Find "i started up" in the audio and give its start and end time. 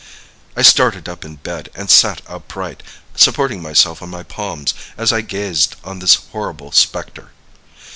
0.57-1.23